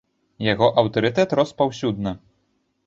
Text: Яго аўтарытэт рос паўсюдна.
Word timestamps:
Яго 0.45 0.69
аўтарытэт 0.83 1.37
рос 1.41 1.55
паўсюдна. 1.63 2.17